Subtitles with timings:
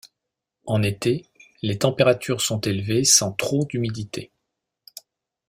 [0.65, 1.27] En été,
[1.61, 4.31] les températures sont élevées sans trop d'humidité.